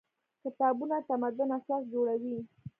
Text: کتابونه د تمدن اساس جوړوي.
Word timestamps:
کتابونه 0.43 0.95
د 0.99 1.03
تمدن 1.09 1.49
اساس 1.57 1.83
جوړوي. 1.93 2.39